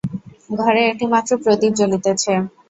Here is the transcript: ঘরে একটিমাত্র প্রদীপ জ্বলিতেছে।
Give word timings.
ঘরে 0.59 0.81
একটিমাত্র 0.85 1.31
প্রদীপ 1.43 1.71
জ্বলিতেছে। 1.79 2.33